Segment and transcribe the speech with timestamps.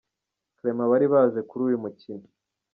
[0.57, 2.25] Clement bari baje kuri uyu mukino.